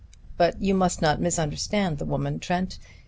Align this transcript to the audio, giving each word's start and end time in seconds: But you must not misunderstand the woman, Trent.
But 0.35 0.59
you 0.59 0.73
must 0.73 0.99
not 1.03 1.21
misunderstand 1.21 1.99
the 1.99 2.05
woman, 2.05 2.39
Trent. 2.39 2.79